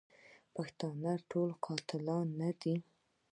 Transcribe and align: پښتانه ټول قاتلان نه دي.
پښتانه 0.55 1.11
ټول 1.31 1.49
قاتلان 1.65 2.25
نه 2.41 2.49
دي. 2.61 2.75